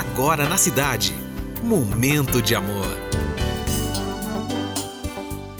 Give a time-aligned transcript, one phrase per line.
[0.00, 1.14] agora na cidade.
[1.62, 2.96] Momento de amor.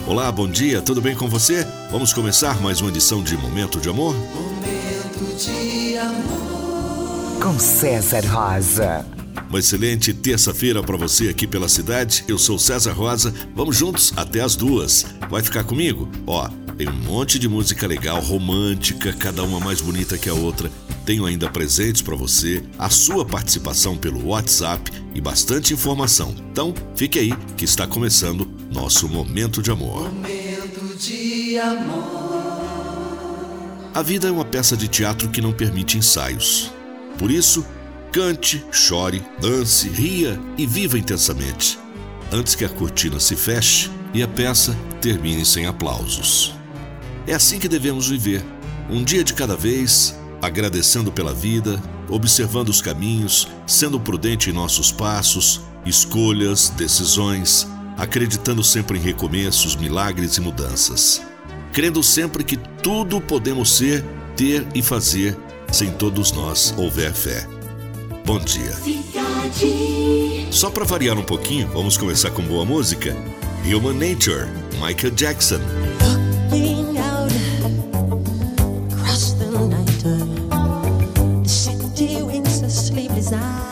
[0.07, 1.67] Olá, bom dia, tudo bem com você?
[1.91, 4.15] Vamos começar mais uma edição de Momento de Amor?
[4.15, 7.41] Momento de amor.
[7.43, 9.05] Com César Rosa.
[9.49, 12.25] Uma excelente terça-feira para você aqui pela cidade.
[12.27, 13.35] Eu sou César Rosa.
[13.55, 15.07] Vamos juntos até as duas.
[15.29, 16.09] Vai ficar comigo?
[16.27, 16.49] Ó,
[16.81, 20.73] tem um monte de música legal, romântica, cada uma mais bonita que a outra.
[21.05, 26.35] Tenho ainda presentes para você, a sua participação pelo WhatsApp e bastante informação.
[26.51, 30.11] Então, fique aí que está começando nosso momento de amor.
[30.11, 32.41] Momento de amor.
[33.93, 36.73] A vida é uma peça de teatro que não permite ensaios.
[37.19, 37.63] Por isso,
[38.11, 41.79] Cante, chore, dance, ria e viva intensamente,
[42.33, 46.59] antes que a cortina se feche e a peça termine sem aplausos.
[47.27, 48.45] É assim que devemos viver,
[48.89, 54.91] um dia de cada vez, agradecendo pela vida, observando os caminhos, sendo prudente em nossos
[54.91, 61.23] passos, escolhas, decisões, acreditando sempre em recomeços, milagres e mudanças.
[61.73, 64.05] Crendo sempre que tudo podemos ser,
[64.37, 65.39] ter e fazer,
[65.71, 67.47] se em todos nós houver fé.
[68.25, 68.77] Bom dia.
[70.51, 73.17] Só para variar um pouquinho, vamos começar com boa música.
[73.65, 74.49] Human Nature,
[74.81, 75.61] Michael Jackson.
[79.57, 80.19] all-nighter.
[81.43, 83.70] The city winds are sleepless eyes.